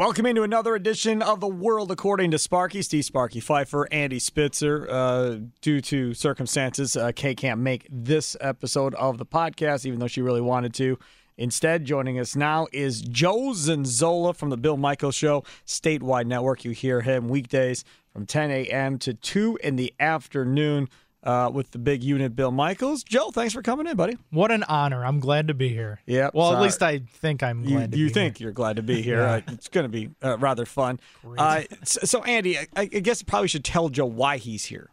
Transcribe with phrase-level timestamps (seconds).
[0.00, 2.80] Welcome into another edition of the World According to Sparky.
[2.80, 4.88] Steve Sparky Pfeiffer, Andy Spitzer.
[4.88, 10.06] Uh, due to circumstances, uh, Kay can't make this episode of the podcast, even though
[10.06, 10.98] she really wanted to.
[11.36, 16.64] Instead, joining us now is Joe Zenzola from the Bill Michaels Show, statewide network.
[16.64, 18.98] You hear him weekdays from 10 a.m.
[19.00, 20.88] to 2 in the afternoon
[21.22, 23.04] uh, with the big unit, Bill Michaels.
[23.04, 24.16] Joe, thanks for coming in, buddy.
[24.30, 25.04] What an honor.
[25.04, 26.00] I'm glad to be here.
[26.06, 26.30] Yeah.
[26.32, 26.56] Well, sorry.
[26.56, 28.46] at least I think I'm You, glad to you be think here.
[28.46, 29.20] you're glad to be here.
[29.20, 29.32] Yeah.
[29.34, 30.98] Uh, it's going to be uh, rather fun.
[31.36, 34.88] Uh, so, so, Andy, I, I guess I probably should tell Joe why he's here.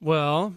[0.00, 0.54] Well,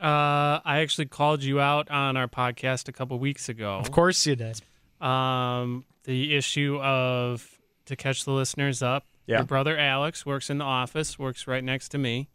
[0.00, 3.78] uh, I actually called you out on our podcast a couple weeks ago.
[3.78, 4.60] Of course you did.
[5.00, 9.06] Um, the issue of to catch the listeners up.
[9.26, 9.38] Yeah.
[9.38, 12.28] Your brother Alex works in the office, works right next to me.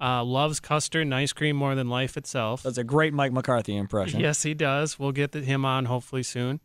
[0.00, 2.62] Uh, loves custard and ice cream more than life itself.
[2.62, 4.20] That's a great Mike McCarthy impression.
[4.20, 4.96] Yes, he does.
[4.96, 6.60] We'll get the- him on hopefully soon.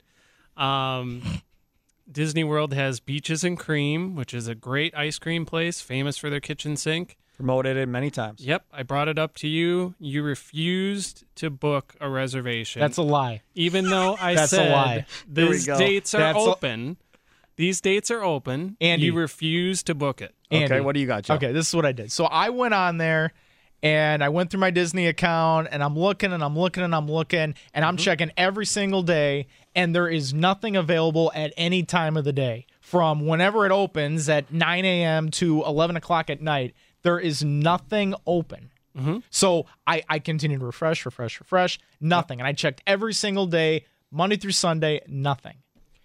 [0.55, 1.21] Um,
[2.11, 6.29] Disney World has Beaches and Cream, which is a great ice cream place, famous for
[6.29, 7.17] their kitchen sink.
[7.35, 8.45] Promoted it many times.
[8.45, 9.95] Yep, I brought it up to you.
[9.99, 12.81] You refused to book a reservation.
[12.81, 13.41] That's a lie.
[13.55, 14.93] even though I That's a said lie.
[15.33, 16.97] Here these dates are That's a- open.
[17.55, 18.77] These dates are open.
[18.81, 20.33] and you refuse to book it.
[20.51, 21.35] Okay, what do you got, Joe?
[21.35, 22.11] Okay, this is what I did.
[22.11, 23.31] So I went on there
[23.81, 27.09] and I went through my Disney account and I'm looking and I'm looking and I'm
[27.09, 27.83] looking and Mm-hmm.
[27.83, 32.33] I'm checking every single day and there is nothing available at any time of the
[32.33, 32.65] day.
[32.81, 35.29] From whenever it opens at 9 a.m.
[35.31, 38.69] to 11 o'clock at night, there is nothing open.
[38.97, 39.17] Mm-hmm.
[39.31, 42.39] So I, I continued to refresh, refresh, refresh, nothing.
[42.39, 45.55] And I checked every single day, Monday through Sunday, nothing.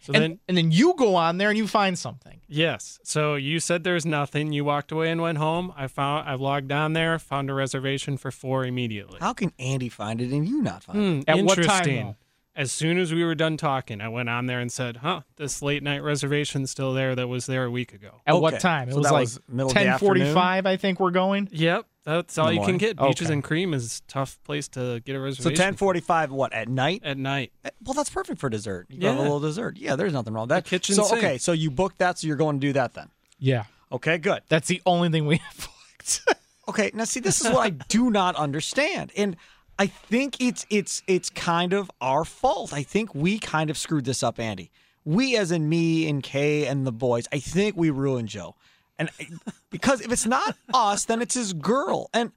[0.09, 2.41] So And, then, and then you go on there and you find something.
[2.49, 2.99] yes.
[3.05, 4.53] So you said there's nothing.
[4.53, 5.71] You walked away and went home.
[5.77, 6.27] I found.
[6.29, 9.19] I logged on there, found a reservation for four immediately.
[9.21, 11.03] How can Andy find it and you not find it?
[11.27, 12.07] Hmm, At what time, interesting.
[12.07, 12.17] though?
[12.59, 15.63] As soon as we were done talking, I went on there and said, "Huh, this
[15.63, 18.41] late night reservation still there that was there a week ago." At Okay.
[18.43, 18.89] what time?
[18.89, 20.67] It So was like was middle 10:45.
[20.67, 21.49] I think we're going.
[21.53, 22.97] Yep, that's all you can get.
[22.99, 23.35] Beaches Okay.
[23.35, 25.43] and Cream is a tough place to get a reservation.
[25.45, 25.65] So reservation.
[25.75, 27.03] 1045, what, at night?
[27.05, 27.53] at night.
[27.65, 28.87] Eh, Well, that's perfect for dessert.
[28.91, 29.77] You got a little dessert.
[29.79, 30.65] Yeah, there's nothing wrong with that.
[30.65, 31.19] The kitchen so, sink.
[31.23, 33.09] okay, so you booked that, so you're going to do that then.
[33.39, 34.43] Yeah, Okay, good.
[34.49, 35.57] that's the only thing we have
[35.97, 36.23] booked.
[36.69, 39.37] Okay, now see, this is what I do not understand, and
[39.79, 42.73] I think it's it's it's kind of our fault.
[42.73, 44.71] I think we kind of screwed this up, Andy.
[45.05, 48.57] We, as in me and Kay and the boys, I think we ruined Joe,
[48.99, 49.09] and
[49.71, 52.33] because if it's not us, then it's his girl, and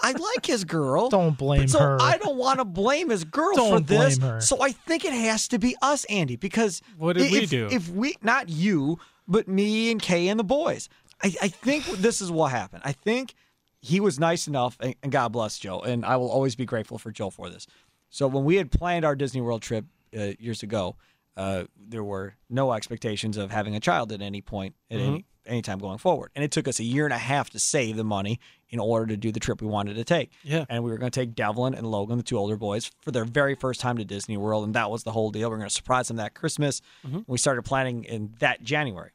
[0.00, 1.08] I like his girl.
[1.08, 1.98] Don't blame but so her.
[2.00, 4.18] I don't want to blame his girl Don't for this.
[4.18, 4.40] her.
[4.40, 7.68] So I think it has to be us, Andy, because What did we do?
[7.70, 8.98] If we, not you,
[9.28, 10.88] but me and Kay and the boys,
[11.22, 12.82] I, I think this is what happened.
[12.84, 13.34] I think
[13.82, 16.98] he was nice enough, and, and God bless Joe, and I will always be grateful
[16.98, 17.66] for Joe for this.
[18.10, 19.84] So when we had planned our Disney World trip
[20.16, 20.96] uh, years ago,
[21.36, 25.60] uh, there were no expectations of having a child at any point at any any
[25.60, 28.04] time going forward, and it took us a year and a half to save the
[28.04, 28.38] money
[28.70, 30.30] in order to do the trip we wanted to take.
[30.44, 30.64] Yeah.
[30.68, 33.24] and we were going to take Devlin and Logan, the two older boys, for their
[33.24, 35.50] very first time to Disney World, and that was the whole deal.
[35.50, 36.80] We are going to surprise them that Christmas.
[37.26, 39.10] We started planning in that January.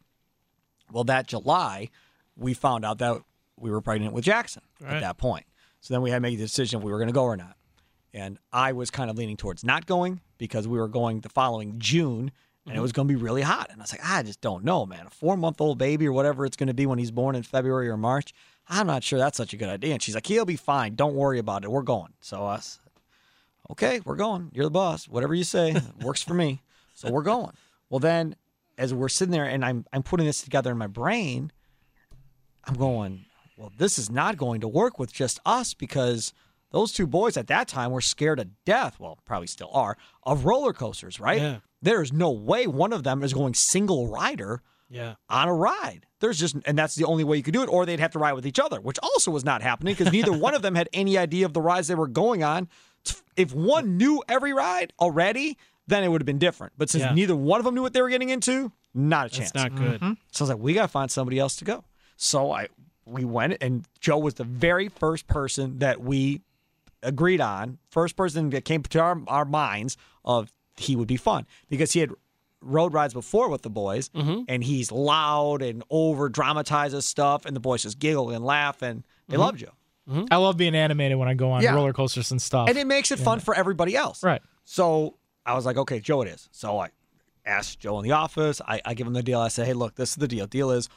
[0.92, 1.90] Well, that July,
[2.36, 3.22] we found out that
[3.60, 5.46] we were pregnant with Jackson at that point.
[5.82, 7.38] So then we had to make the decision if we were going to go or
[7.38, 7.56] not.
[8.14, 11.76] And I was kind of leaning towards not going because we were going the following
[11.78, 12.32] June
[12.68, 12.82] and it mm-hmm.
[12.82, 13.70] was going to be really hot.
[13.72, 15.08] And I was like, I just don't know, man.
[15.08, 17.44] A four month old baby or whatever it's going to be when he's born in
[17.44, 18.34] February or March,
[18.68, 19.94] I'm not sure that's such a good idea.
[19.94, 20.96] And she's like, he'll be fine.
[20.96, 21.72] Don't worry about it.
[21.72, 22.14] We're going.
[22.20, 22.82] So I said,
[23.72, 24.50] okay, we're going.
[24.54, 25.08] You're the boss.
[25.08, 26.62] Whatever you say works for me.
[26.94, 27.52] So we're going.
[27.90, 28.36] Well, then
[28.78, 31.52] as we're sitting there and I'm, I'm putting this together in my brain,
[32.66, 33.27] I'm going,
[33.58, 36.32] well, this is not going to work with just us because
[36.72, 39.00] those two boys at that time were scared to death.
[39.00, 41.42] Well, probably still are of roller coasters, right?
[41.42, 41.58] Yeah.
[41.82, 45.16] There's no way one of them is going single rider Yeah.
[45.30, 46.06] on a ride.
[46.20, 48.20] There's just, and that's the only way you could do it, or they'd have to
[48.20, 50.90] ride with each other, which also was not happening because neither one of them had
[50.94, 52.68] any idea of the rides they were going on.
[53.36, 55.58] If one knew every ride already,
[55.88, 56.74] then it would have been different.
[56.78, 57.14] But since Yeah.
[57.14, 59.52] neither one of them knew what they were getting into, not a chance.
[59.52, 60.00] That's not good.
[60.32, 61.84] So I was like, we gotta find somebody else to go.
[62.18, 62.68] So I
[63.08, 66.42] we went and Joe was the very first person that we
[67.04, 71.46] agreed on, first person that came to our, our minds of he would be fun
[71.70, 72.12] because he had
[72.62, 74.42] rode rides before with the boys mm-hmm.
[74.48, 79.04] and he's loud and over dramatizes stuff and the boys just giggle and laugh and
[79.28, 79.42] they mm-hmm.
[79.42, 79.72] love Joe.
[80.10, 80.26] Mm-hmm.
[80.32, 81.74] I love being animated when I go on Yeah.
[81.74, 82.70] roller coasters and stuff.
[82.70, 84.24] And it makes it fun for everybody else.
[84.24, 84.42] Right.
[84.64, 86.50] So I was like, okay, Joe, it is.
[86.52, 86.90] So I
[87.46, 88.62] asked Joe in the office.
[88.68, 89.40] I, I give him the deal.
[89.40, 90.48] I say, hey, look, this is the deal.
[90.48, 90.90] Deal is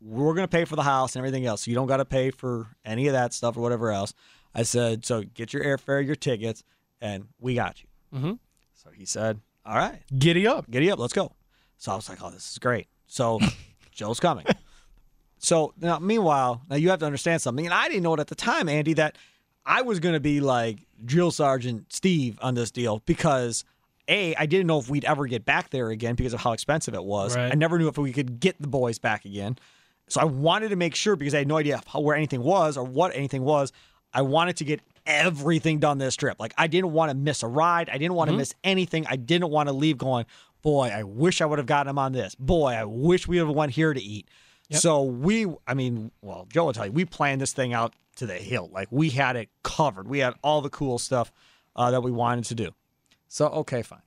[0.00, 1.64] we're going to pay for the house and everything else.
[1.64, 4.14] So you don't got to pay for any of that stuff or whatever else.
[4.54, 6.62] I said, so get your airfare, your tickets,
[7.00, 7.88] and we got you.
[8.18, 8.32] Mm-hmm.
[8.74, 10.70] So he said, all right, Giddy up.
[10.70, 11.32] giddy up, let's go.
[11.78, 12.86] So I was like, oh, this is great.
[13.06, 13.40] So
[13.90, 14.46] Joe's coming.
[15.38, 18.28] so now, meanwhile, now you have to understand something, and I didn't know it at
[18.28, 19.16] the time, Andy, that
[19.66, 23.64] I was going to be like drill sergeant Steve on this deal because
[24.08, 26.94] a I didn't know if we'd ever get back there again because of how expensive
[26.94, 27.36] it was.
[27.36, 27.52] Right.
[27.52, 29.58] I never knew if we could get the boys back again.
[30.08, 32.76] So I wanted to make sure because I had no idea how, where anything was
[32.76, 33.72] or what anything was.
[34.12, 36.38] I wanted to get everything done this trip.
[36.38, 37.88] Like I didn't want to miss a ride.
[37.88, 39.06] I didn't want to miss anything.
[39.08, 40.26] I didn't want to leave going,
[40.62, 42.34] boy, I wish I would have gotten him on this.
[42.34, 44.28] Boy, I wish we would have went here to eat.
[44.70, 48.26] So we, I mean, well, Joe will tell you, we planned this thing out to
[48.26, 48.70] the hill.
[48.72, 50.08] Like we had it covered.
[50.08, 51.30] We had all the cool stuff
[51.76, 52.70] uh, that we wanted to do.
[53.34, 53.98] So okay, fine.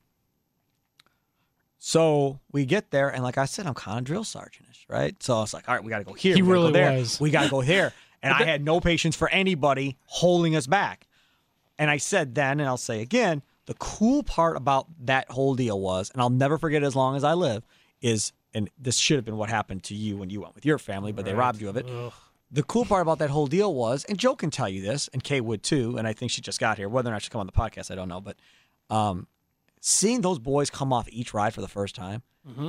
[1.78, 5.22] So we get there, and like I said, I'm kind of drill sergeantish, right?
[5.22, 6.34] So I was like, all right, we got to go here.
[6.34, 6.92] He we really go there.
[6.92, 7.20] was.
[7.20, 7.92] We got to go here.
[8.20, 11.06] And I had no patience for anybody holding us back.
[11.78, 15.78] And I said then, and I'll say again, the cool part about that whole deal
[15.78, 17.64] was, and I'll never forget as long as I live,
[18.02, 20.78] is, and this should have been what happened to you when you went with your
[20.78, 21.86] family, but they robbed you of it.
[22.50, 25.22] The cool part about that whole deal was, and Joe can tell you this, and
[25.22, 26.88] Kay would too, and I think she just got here.
[26.88, 28.36] Whether or not she come on the podcast, I don't know, but
[28.90, 29.26] um,
[29.80, 32.22] seeing those boys come off each ride for the first time,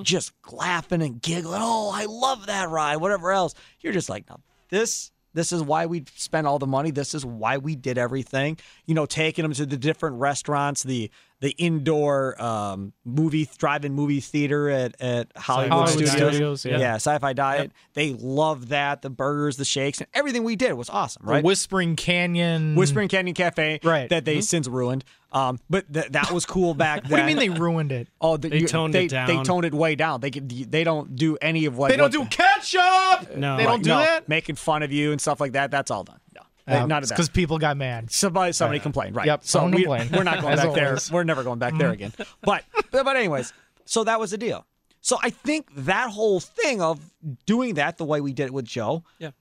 [0.03, 3.53] just laughing and giggling, oh, I love that ride, whatever else.
[3.79, 4.37] You're just like, no,
[4.69, 6.91] this this is why we spent all the money.
[6.91, 8.57] This is why we did everything.
[8.87, 11.09] You know, taking them to the different restaurants, the
[11.41, 16.33] the indoor um, movie drive-in movie theater at, at Hollywood, Hollywood Studios.
[16.33, 16.77] Studios, yeah.
[16.79, 17.71] yeah, Sci-Fi Dine-In.
[17.93, 19.01] They loved that.
[19.01, 21.43] The burgers, the shakes, and everything we did was awesome, The right?
[21.43, 22.75] Whispering Canyon.
[22.75, 24.09] Whispering Canyon Cafe, Right.
[24.09, 25.05] That they since ruined.
[25.31, 27.11] Um, but th- that was cool back then.
[27.11, 28.07] What do you mean they ruined it?
[28.19, 29.27] Oh, the, They you- toned they, it down.
[29.27, 30.21] They toned it way down.
[30.21, 33.37] They they don't do any of what They don't what do the- ketchup.
[33.37, 33.55] No.
[33.57, 34.27] they don't do no, that.
[34.27, 35.69] Making fun of you and stuff like that.
[35.71, 36.19] That's all done.
[36.69, 38.11] No, They- none because people got mad.
[38.11, 39.25] Somebody, somebody complained, right?
[39.25, 40.11] Yep, So we, complained.
[40.11, 40.97] we're not going back there.
[41.11, 42.13] We're never going back there again.
[42.41, 43.51] But, but, but anyways,
[43.85, 44.65] so that was the deal.
[45.01, 46.99] So I think that whole thing of
[47.45, 49.03] doing that the way we did it with Joe.
[49.17, 49.31] Yeah.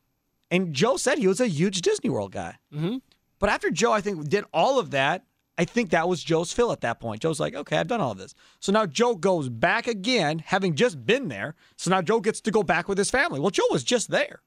[0.50, 2.56] And Joe said he was a huge Disney World guy.
[2.74, 2.98] Mm-hmm.
[3.38, 5.24] But after Joe, I think did all of that.
[5.58, 7.20] I think that was Joe's fill at that point.
[7.20, 8.32] Joe's like, okay, I've done all of this.
[8.60, 11.56] So now Joe goes back again, having just been there.
[11.76, 13.40] So now Joe gets to go back with his family.
[13.40, 14.40] Well, Joe was just there.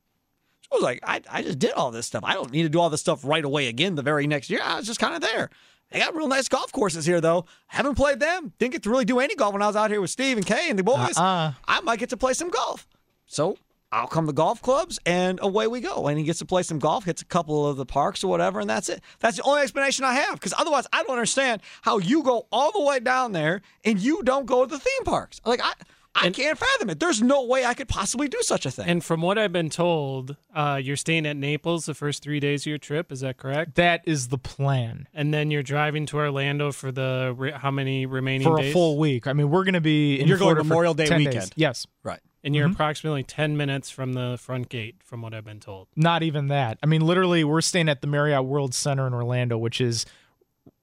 [0.71, 2.23] Joe was like, I, I just did all this stuff.
[2.23, 4.61] I don't need to do all this stuff right away again the very next year.
[4.63, 5.49] I was just kind of there.
[5.91, 7.45] They got real nice golf courses here, though.
[7.67, 8.53] Haven't played them.
[8.59, 10.45] Didn't get to really do any golf when I was out here with Steve and
[10.45, 11.17] Kay and the boys.
[11.17, 11.51] Uh-uh.
[11.67, 12.87] I might get to play some golf.
[13.25, 13.57] So
[13.91, 16.07] I'll come to golf clubs and away we go.
[16.07, 18.61] And he gets to play some golf, hits a couple of the parks or whatever,
[18.61, 19.01] and that's it.
[19.19, 20.35] That's the only explanation I have.
[20.35, 24.23] Because otherwise, I don't understand how you go all the way down there and you
[24.23, 25.41] don't go to the theme parks.
[25.43, 25.73] Like I,
[26.13, 26.99] I can't fathom it.
[26.99, 28.85] There's no way I could possibly do such a thing.
[28.87, 32.63] And from what I've been told, uh, you're staying at Naples the first three days
[32.63, 33.11] of your trip.
[33.11, 33.75] Is that correct?
[33.75, 38.05] That is the plan And then you're driving to Orlando for the re- how many
[38.05, 38.71] remaining for days?
[38.71, 39.25] a full week.
[39.25, 41.27] I mean, we're going to be in You're going Florida for Memorial Day 10 days.
[41.27, 41.53] weekend.
[41.55, 42.19] Yes, right.
[42.43, 45.87] and you're approximately ten minutes from the front gate, from what I've been told.
[45.95, 46.77] not even that.
[46.83, 50.05] I mean, literally, we're staying at the Marriott World Center in Orlando, which is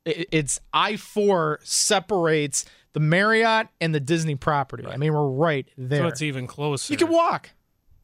[0.04, 2.64] it's I four separates
[2.98, 4.84] the Marriott and the Disney property.
[4.86, 6.00] I mean, we're right there.
[6.02, 6.92] So it's even closer.
[6.92, 7.50] you can walk.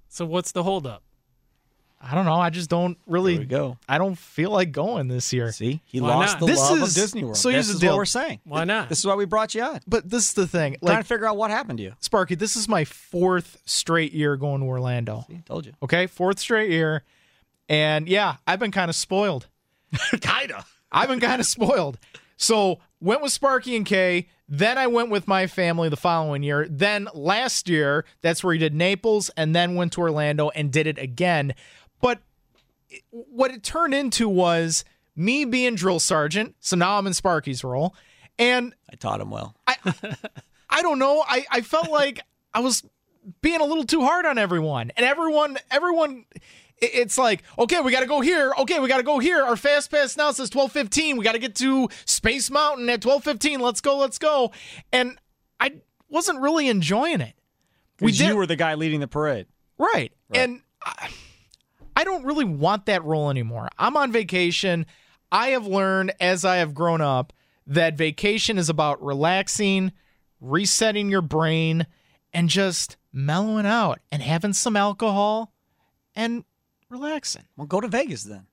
[0.08, 1.02] So what's the holdup?
[2.00, 2.34] I don't know.
[2.34, 3.38] I just don't really.
[3.38, 3.78] We go.
[3.88, 5.50] I don't feel like going this year.
[5.52, 6.40] See, he Why lost not?
[6.40, 7.36] the This love is- of Disney World.
[7.38, 7.92] so this here's the is deal.
[7.92, 8.40] what we're saying.
[8.44, 8.88] Why not?
[8.90, 9.80] This is why we brought you on.
[9.86, 11.94] But this is the thing, Like, Trying to figure out what happened to you.
[12.00, 12.34] Sparky.
[12.36, 15.24] This is my fourth straight year going to Orlando.
[15.28, 15.72] See, told you.
[15.82, 17.02] Okay, fourth straight year,
[17.70, 19.48] and yeah, I've been kind of spoiled.
[20.20, 20.64] Kinda.
[20.92, 21.98] I've been kind of spoiled.
[22.36, 24.28] So went with Sparky and Kay.
[24.48, 26.66] Then I went with my family the following year.
[26.68, 30.86] Then last year, that's where he did Naples, and then went to Orlando and did
[30.86, 31.54] it again.
[32.00, 32.20] But
[33.10, 34.84] what it turned into was
[35.14, 36.56] me being drill sergeant.
[36.60, 37.94] So now I'm in Sparky's role,
[38.38, 39.54] and I taught him well.
[39.66, 39.76] I
[40.70, 41.22] I don't know.
[41.26, 42.20] I, I felt like
[42.52, 42.82] I was
[43.40, 44.92] being a little too hard on everyone.
[44.96, 46.24] And everyone, everyone,
[46.78, 48.52] it's like, okay, we got to go here.
[48.58, 49.42] Okay, we got to go here.
[49.42, 51.16] Our fast pass now says 1215.
[51.16, 53.60] We got to get to Space Mountain at 1215.
[53.60, 54.52] Let's go, let's go.
[54.92, 55.18] And
[55.60, 57.34] I wasn't really enjoying it.
[58.00, 58.28] We did.
[58.28, 59.46] you were the guy leading the parade.
[59.78, 60.12] Right.
[60.32, 61.08] And I,
[61.96, 63.68] I don't really want that role anymore.
[63.78, 64.86] I'm on vacation.
[65.30, 67.32] I have learned as I have grown up
[67.66, 69.92] that vacation is about relaxing,
[70.40, 71.86] resetting your brain,
[72.32, 75.52] and just mellowing out and having some alcohol
[76.14, 76.44] and
[76.88, 77.44] relaxing.
[77.56, 78.46] Well, go to Vegas then.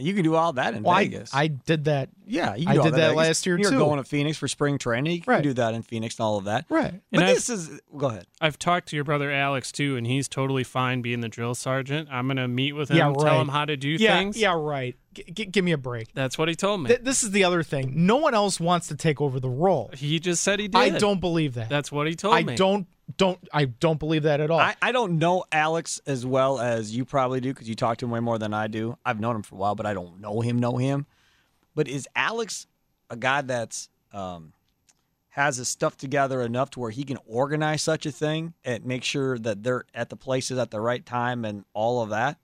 [0.00, 1.34] You can do all that in Well, Vegas.
[1.34, 2.10] I, did that.
[2.24, 3.16] yeah, you can I do all did that in Vegas.
[3.16, 3.62] last year, too.
[3.62, 3.78] You're too.
[3.78, 5.12] going to Phoenix for spring training.
[5.12, 5.42] You can Right.
[5.42, 6.66] do that in Phoenix and all of that.
[6.68, 6.92] Right.
[7.10, 8.26] But And I've- this is go ahead.
[8.40, 12.08] I've talked to your brother Alex too, and he's totally fine being the drill sergeant.
[12.12, 14.36] I'm gonna meet with him, Yeah, tell him how to do Yeah, things.
[14.36, 14.94] yeah, right.
[15.26, 16.12] G- g- give me a break.
[16.14, 16.88] That's what he told me.
[16.88, 17.92] Th- this is the other thing.
[18.06, 19.90] No one else wants to take over the role.
[19.94, 20.78] he just said he did.
[20.78, 21.68] I don't believe that.
[21.68, 22.52] That's what he told I me.
[22.52, 24.60] I don't don't I don't believe that at all.
[24.60, 28.04] I, I don't know Alex as well as you probably do because you talk to
[28.04, 28.96] him way more than I do.
[29.04, 31.06] I've known him for a while, but I don't know him, know him.
[31.74, 32.66] But is Alex
[33.10, 34.52] a guy that's um,
[35.30, 39.04] has his stuff together enough to where he can organize such a thing and make
[39.04, 42.38] sure that they're at the places at the right time and all of that?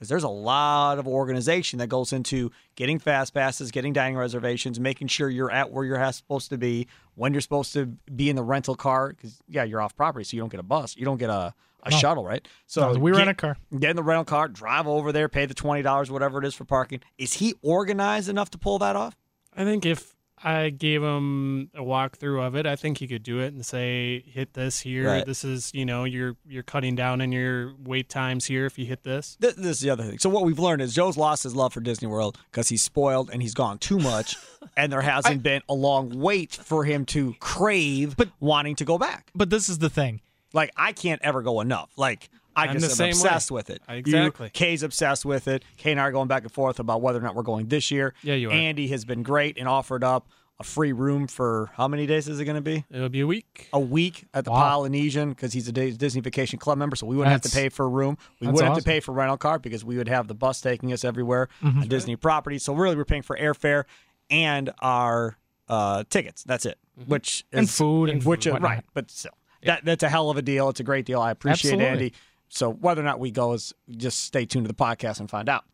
[0.00, 4.80] Because there's a lot of organization that goes into getting fast passes, getting dining reservations,
[4.80, 8.34] making sure you're at where you're supposed to be, when you're supposed to be in
[8.36, 9.10] the rental car.
[9.10, 11.52] Because yeah, you're off property, so you don't get a bus, you don't get a,
[11.82, 12.48] a shuttle, right?
[12.66, 13.58] So No, we get- rent a car.
[13.78, 16.54] Get in the rental car, drive over there, pay the twenty dollars, whatever it is
[16.54, 17.00] for parking.
[17.18, 19.18] Is he organized enough to pull that off?
[19.54, 23.40] I think if I gave him a walkthrough of it, I think he could do
[23.40, 25.06] it and say, "Hit this here.
[25.06, 25.26] Right.
[25.26, 28.86] This is you know you're you're cutting down in your wait times here if you
[28.86, 30.18] hit this." This, this is the other thing.
[30.18, 33.28] So what we've learned is Joe's lost his love for Disney World because he's spoiled
[33.30, 34.36] and he's gone too much,
[34.76, 38.96] and there hasn't been a long wait for him to crave But- wanting to go
[38.98, 39.30] back.
[39.34, 40.20] but this is the thing.
[40.52, 41.90] Like I can't ever go enough.
[41.96, 43.10] Like I I'm just am same way.
[43.10, 43.82] obsessed with it.
[43.88, 44.46] Exactly.
[44.46, 45.64] You, Kay's obsessed with it.
[45.76, 47.90] Kay and I are going back and forth about whether or not we're going this
[47.90, 48.14] year.
[48.22, 48.52] Yeah, you are.
[48.52, 50.28] Andy has been great and offered up
[50.58, 52.84] a free room for how many days is it going to be?
[52.90, 53.68] It'll be a week.
[53.72, 54.60] a week at the Wow.
[54.60, 57.86] Polynesian because he's a Disney Vacation Club member, so we wouldn't have to pay for
[57.86, 58.18] a room.
[58.40, 60.92] We wouldn't have to pay for rental car because we would have the bus taking
[60.92, 61.80] us everywhere Mm-hmm.
[61.80, 62.58] on Disney property.
[62.58, 63.84] So really, we're paying for airfare
[64.28, 65.38] and our
[65.68, 66.44] uh, tickets.
[66.44, 66.78] That's it.
[67.06, 68.70] Which is, And food and which is whatnot.
[68.70, 70.68] right, but still, that that's a hell of a deal.
[70.68, 71.20] It's a great deal.
[71.22, 71.86] I appreciate Absolutely.
[72.06, 72.12] Andy.
[72.50, 75.48] So whether or not we go is just stay tuned to the podcast and find
[75.48, 75.64] out.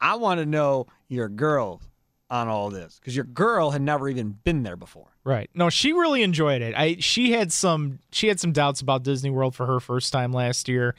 [0.00, 1.82] I want to know your girl
[2.30, 5.08] on all this because your girl had never even been there before.
[5.24, 5.50] Right.
[5.54, 6.74] No, she really enjoyed it.
[6.76, 10.32] I she had some she had some doubts about Disney World for her first time
[10.32, 10.94] last year.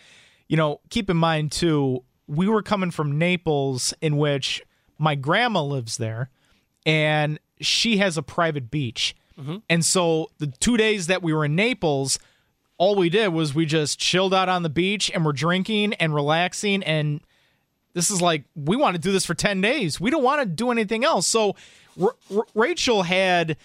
[0.48, 4.62] You know, keep in mind too, we were coming from Naples in which
[4.98, 6.30] my grandma lives there
[6.86, 9.16] and she has a private beach.
[9.40, 9.58] Mm-hmm.
[9.70, 12.20] And so the 2 days that we were in Naples,
[12.78, 16.14] all we did was we just chilled out on the beach and we're drinking and
[16.14, 16.84] relaxing.
[16.84, 17.22] And
[17.94, 20.00] this is like we want to do this for 10 days.
[20.00, 21.26] We don't want to do anything else.
[21.28, 21.56] So
[22.02, 23.58] R- R- rachel had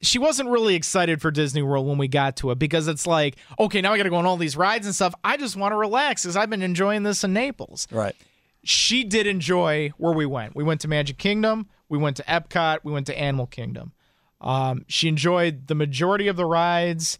[0.00, 3.36] she wasn't really excited for disney world when we got to it because it's like
[3.58, 5.14] okay now i gotta go on all these rides and stuff.
[5.24, 7.88] I just want to relax because i've been enjoying this in naples.
[7.90, 8.14] Right.
[8.62, 10.54] she did enjoy where we went.
[10.54, 11.66] We went to magic kingdom.
[11.88, 12.78] We went to epcot.
[12.84, 13.92] We went to animal kingdom.
[14.40, 17.18] Um, she enjoyed the majority of the rides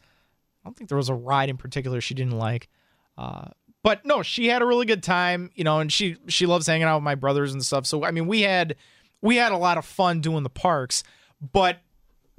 [0.65, 2.69] i don't think there was a ride in particular she didn't like
[3.17, 3.49] uh,
[3.85, 6.85] but no, she had a really good time, you know, and she she loves hanging
[6.85, 7.85] out with my brothers and stuff.
[7.87, 8.77] So I mean, we had
[9.21, 11.05] we had a lot of fun doing the parks.
[11.53, 11.81] But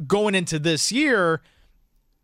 [0.08, 1.41] going into this year,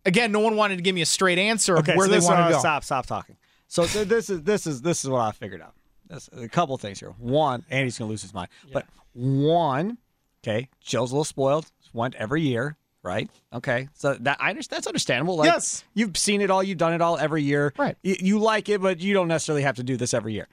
[0.05, 2.17] again, no one wanted to give me a straight answer of Okay, where so they
[2.17, 2.60] this, want uh, to go.
[2.60, 3.38] Stop, stop talking.
[3.67, 5.75] So th- this is this is this is what I figured out.
[6.10, 7.13] This, a couple things here.
[7.20, 8.50] One, Andy's gonna lose his mind.
[8.74, 10.00] But one,
[10.43, 11.72] okay, Jill's a little spoiled.
[11.93, 13.29] Went every year, right?
[13.53, 14.77] Okay, so that I understand.
[14.77, 15.38] That's understandable.
[15.38, 15.84] Like, Yes.
[15.93, 16.62] you've seen it all.
[16.63, 17.74] You've done it all every year.
[17.77, 17.96] Right.
[18.03, 20.48] You, you like it, but you don't necessarily have to do this every year.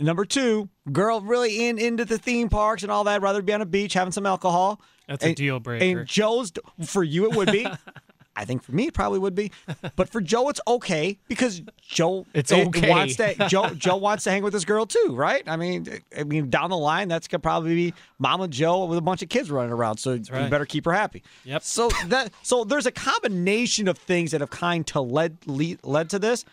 [0.00, 3.20] Number two, girl, really in into the theme parks and all that.
[3.20, 4.80] Rather be on a beach having some alcohol.
[5.08, 5.84] That's a deal breaker.
[6.00, 6.52] And Joe's
[6.84, 7.66] for you, it would be.
[8.38, 9.50] I think for me, it probably would be.
[9.96, 12.88] But for Joe, it's okay because Joe It's it- okay.
[12.88, 15.42] wants to Joe Joe wants to hang with this girl too, right?
[15.48, 19.02] I mean, I mean down the line, that's gonna probably be Mama Joe with a
[19.02, 19.98] bunch of kids running around.
[19.98, 21.22] So you better keep her happy.
[21.44, 21.62] Yep.
[21.62, 26.08] So that so there's a combination of things that have kind to led lead, led
[26.10, 26.44] to this.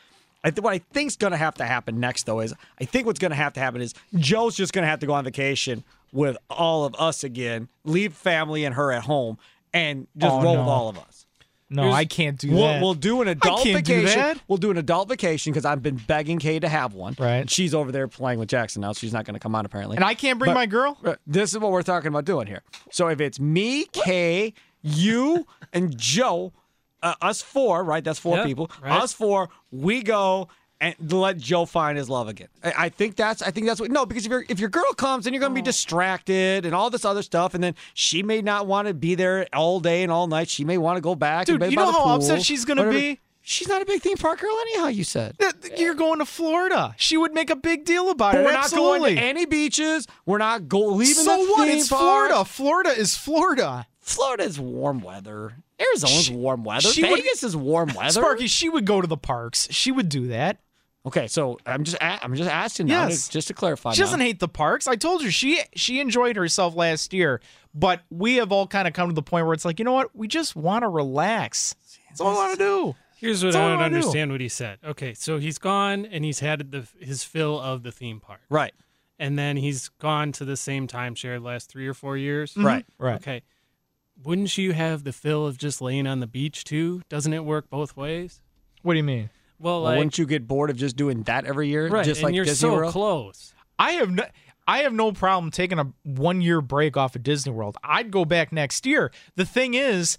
[0.44, 3.08] I th- what I think's going to have to happen next, though, is I think
[3.08, 5.24] what's going to have to happen is Joe's just going to have to go on
[5.24, 9.40] vacation with all of us again, leave family and her at home,
[9.74, 11.25] and just Oh, roll with all of us.
[11.76, 12.82] No, Here's- I can't do We'll, that.
[12.82, 14.20] we'll do an adult do vacation.
[14.20, 14.40] that.
[14.48, 17.16] We'll do an adult vacation because I've been begging Kay to have one.
[17.20, 17.36] Right.
[17.38, 18.94] And she's over there playing with Jackson now.
[18.94, 19.98] She's not going to come on apparently.
[19.98, 20.98] and I can't bring But- my girl.
[21.04, 22.64] Uh, This is what we're talking about doing here.
[22.92, 26.54] So if it's me, Kay, you, and Joe,
[27.04, 28.04] uh, us four, right?
[28.04, 28.72] That's four Yep, people.
[28.82, 29.02] right.
[29.02, 30.48] Us four, we go
[30.82, 32.48] and let Joe find his love again.
[32.64, 33.42] I, I think that's.
[33.42, 33.92] I think that's what.
[33.92, 35.66] No, because if your if your girl comes, then you're going to be mm.
[35.66, 39.48] distracted and all this other stuff, and then she may not want to be there
[39.54, 40.50] all day and all night.
[40.50, 41.46] She may want to go back.
[41.46, 43.00] Dude, and you know how pool, upset she's gonna whatever.
[43.00, 43.20] be?
[43.48, 44.88] She's not a big theme park girl anyhow.
[44.88, 45.38] You said.
[45.78, 46.96] You're going to Florida.
[46.98, 48.46] She would make a big deal about But it.
[48.46, 49.00] we're not Absolutely.
[49.00, 50.08] going to any beaches.
[50.26, 51.68] We're not go leaving so the what?
[51.68, 52.02] theme It's park.
[52.02, 52.46] Florida.
[52.46, 53.86] Florida is Florida.
[54.00, 55.58] Florida's warm weather.
[55.80, 56.90] Arizona's She- warm weather.
[56.90, 58.22] she would- Vegas is warm weather.
[58.22, 59.68] Sparky, she would go to the parks.
[59.70, 60.58] She would do that.
[61.06, 63.28] Okay, so I'm just a- I'm just asking now, Yes.
[63.28, 63.94] to- just to clarify.
[63.94, 64.06] She now.
[64.08, 64.88] doesn't hate the parks.
[64.88, 67.42] I told you she she enjoyed herself last year,
[67.74, 69.94] but we have all kind of come to the point where it's like, you know
[69.94, 70.16] what?
[70.16, 71.76] We just want to relax.
[72.10, 72.96] That's all I want to do.
[73.18, 73.96] Here's what That's all I I don't wanna do.
[73.98, 74.80] understand what he said.
[74.84, 78.42] Okay, so he's gone and he's had the, his fill of the theme park.
[78.50, 78.74] right.
[79.18, 82.52] and then he's gone to the same timeshare the last three or four years.
[82.52, 82.66] Mm-hmm.
[82.66, 82.86] Right.
[82.98, 83.16] Right.
[83.16, 83.42] Okay.
[84.24, 87.02] Wouldn't you have the fill of just laying on the beach too?
[87.10, 88.42] Doesn't it work both ways?
[88.82, 89.30] What do you mean?
[89.60, 91.88] Well, Well, wouldn't you get bored of just doing that every year?
[91.88, 92.92] right, Just and like you're Disney so World?
[92.92, 93.54] close.
[93.80, 94.24] I have no
[94.68, 97.78] I have no problem taking a one year break off of Disney World.
[97.84, 99.12] I'd go back next year.
[99.36, 100.18] The thing is,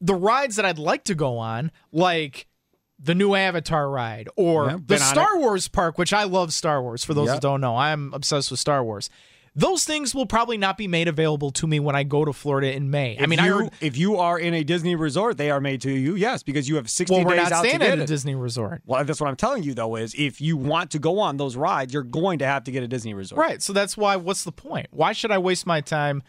[0.00, 2.46] the rides that I'd like to go on, like
[3.00, 6.52] the new Avatar ride or Yeah, the been on Star Wars park, which I love
[6.52, 7.04] Star Wars.
[7.04, 7.34] For those Yeah.
[7.34, 9.10] that don't know, I'm obsessed with Star Wars.
[9.56, 12.74] Those things will probably not be made available to me when I go to Florida
[12.74, 13.16] in May.
[13.16, 15.80] I If mean, I heard if you are in a Disney resort, they are made
[15.82, 16.16] to you.
[16.16, 18.06] Yes, because you have sixty well, we're days not out to get at a it.
[18.06, 18.82] Disney resort.
[18.84, 21.54] Well, that's what I'm telling you though is if you want to go on those
[21.56, 23.38] rides, you're going to have to get a Disney resort.
[23.38, 23.62] Right.
[23.62, 24.16] So that's why.
[24.16, 24.88] What's the point?
[24.90, 26.24] Why should I waste my time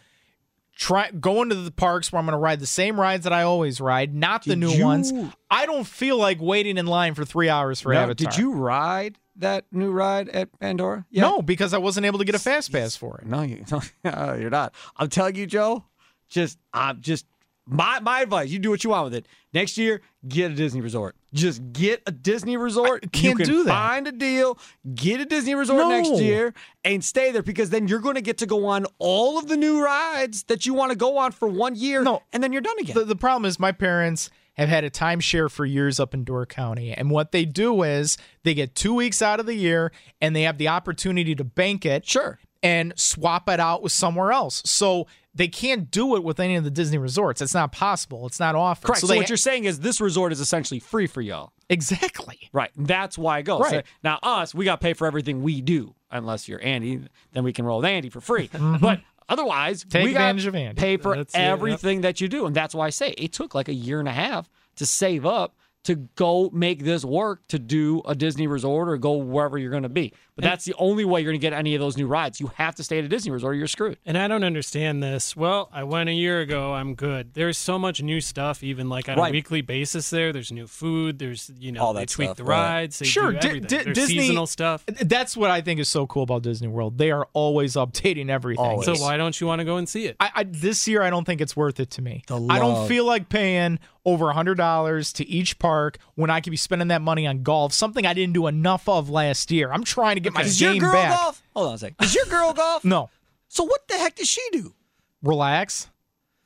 [0.76, 3.42] try going to the parks where I'm going to ride the same rides that I
[3.42, 5.12] always ride, not the new you- ones?
[5.50, 8.30] I don't feel like waiting in line for three hours for Now, Avatar.
[8.30, 11.04] did you ride that new ride at Pandora?
[11.10, 11.22] Yeah.
[11.22, 13.26] No, because I wasn't able to get a fast pass for it.
[13.26, 13.64] No, you,
[14.04, 14.74] no, you're not.
[14.96, 15.84] I'm telling you, Joe.
[16.28, 17.24] Just, I'm just
[17.66, 18.50] my my advice.
[18.50, 19.26] You do what you want with it.
[19.52, 21.16] Next year, get a Disney resort.
[21.32, 23.00] Just get a Disney resort.
[23.04, 23.70] I can't you can do that.
[23.70, 24.58] Find a deal.
[24.94, 25.88] Get a Disney resort No.
[25.88, 26.54] next year
[26.84, 29.56] and stay there because then you're going to get to go on all of the
[29.56, 32.02] new rides that you want to go on for one year.
[32.02, 32.22] No.
[32.32, 32.94] and then you're done again.
[32.96, 36.46] The, the problem is my parents have had a timeshare for years up in Door
[36.46, 36.92] County.
[36.92, 40.42] And what they do is they get two weeks out of the year and they
[40.42, 42.06] have the opportunity to bank it.
[42.06, 42.38] Sure.
[42.62, 44.62] And swap it out with somewhere else.
[44.64, 47.40] So they can't do it with any of the Disney resorts.
[47.42, 48.26] It's not possible.
[48.26, 48.86] It's not offered.
[48.86, 49.00] Correct.
[49.02, 51.52] So, they what you're saying is this resort is essentially free for y'all.
[51.68, 52.48] exactly.
[52.52, 52.70] Right.
[52.76, 53.58] That's why I go.
[53.58, 53.70] Right.
[53.70, 55.94] So now us, we got to pay for everything we do.
[56.10, 57.02] Unless you're Andy,
[57.32, 58.48] then we can roll with Andy for free.
[58.80, 59.88] But otherwise, Mm-hmm.
[59.90, 60.14] Take we
[60.46, 60.80] of Andy.
[60.80, 61.52] Pay for That's it, yep.
[61.52, 64.08] everything that you do, and that's why I say it took like a year and
[64.08, 68.88] a half to save up to go make this work to do a Disney resort
[68.88, 70.12] or go wherever you're going to be.
[70.36, 72.40] But that's the only way you're going to get any of those new rides.
[72.40, 73.96] You have to stay at a Disney resort or you're screwed.
[74.04, 75.34] And I don't understand this.
[75.34, 76.74] Well, I went a year ago.
[76.74, 77.32] I'm good.
[77.32, 79.30] There's so much new stuff, even like on Right.
[79.30, 80.10] a weekly basis.
[80.10, 81.18] There, there's new food.
[81.18, 82.60] There's you know All they tweak stuff, the right.
[82.80, 82.98] rides.
[82.98, 83.68] They Sure, do Di- everything.
[83.78, 84.84] Di- There's Disney- seasonal stuff.
[84.86, 86.98] That's what I think is so cool about Disney World.
[86.98, 88.62] They are always updating everything.
[88.62, 88.84] Always.
[88.84, 90.16] So why don't you want to go and see it?
[90.20, 92.24] I, I this year I don't think it's worth it to me.
[92.26, 95.75] The I don't feel like paying over a hundred dollars to each park
[96.14, 99.08] when I could be spending that money on golf, something I didn't do enough of
[99.10, 99.72] last year.
[99.72, 101.18] I'm trying to get my Does game your girl back.
[101.18, 101.42] golf?
[101.54, 101.96] Hold on a second.
[102.02, 102.84] Is your girl golf?
[102.96, 103.10] No,
[103.48, 104.74] So what the heck does she do?
[105.22, 105.88] relax.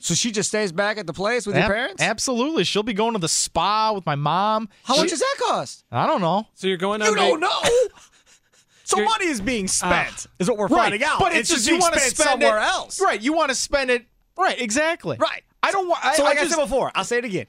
[0.02, 2.02] So she just stays back at the place with your parents?
[2.02, 4.68] Absolutely, she'll be going to the spa with my mom.
[4.84, 5.84] How She- much does that cost?
[5.92, 6.46] I don't know.
[6.54, 7.08] So you're going on.
[7.08, 7.70] You don't vac- know.
[8.84, 9.68] So You're- money is being ah.
[9.68, 11.20] spent, is what we're Right, finding out.
[11.20, 13.00] but it's, it's, just just you being want to spent spend somewhere it, else.
[13.00, 14.04] Right, you want to spend it.
[14.36, 15.16] Right, exactly.
[15.20, 15.42] Right.
[15.62, 16.02] I don't want.
[16.16, 17.46] So, like I, just, said before, I'll say it again.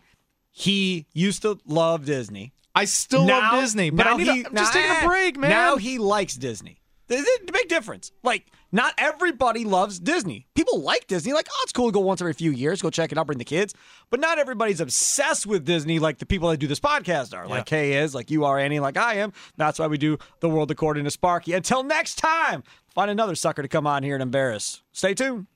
[0.51, 2.53] He used to love Disney.
[2.75, 5.07] I still Now- love Disney, but now I need he- a, I'm just taking a
[5.07, 5.49] break, man.
[5.49, 6.77] Now he likes Disney.
[7.07, 8.13] There's a big difference.
[8.23, 10.47] Like, not everybody loves Disney.
[10.55, 11.33] People like Disney.
[11.33, 13.37] Like, oh, it's cool to go once every few years, go check it out, bring
[13.37, 13.73] the kids.
[14.09, 17.45] But not everybody's obsessed with Disney like the people that do this podcast are.
[17.47, 19.33] Like Kay is, like you are, Annie, like I am.
[19.57, 21.51] That's why we do The World According to Sparky.
[21.51, 22.63] Until next time,
[22.95, 24.81] find another sucker to come on here and embarrass.
[24.93, 25.47] Stay tuned.